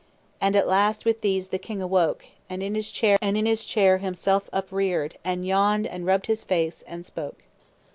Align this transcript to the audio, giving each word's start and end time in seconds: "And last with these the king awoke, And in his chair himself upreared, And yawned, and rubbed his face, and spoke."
"And 0.41 0.55
last 0.55 1.05
with 1.05 1.21
these 1.21 1.49
the 1.49 1.59
king 1.59 1.79
awoke, 1.79 2.25
And 2.49 2.63
in 2.63 2.73
his 2.73 2.91
chair 2.91 3.97
himself 3.99 4.49
upreared, 4.51 5.19
And 5.23 5.45
yawned, 5.45 5.85
and 5.85 6.07
rubbed 6.07 6.25
his 6.25 6.43
face, 6.43 6.83
and 6.87 7.05
spoke." 7.05 7.43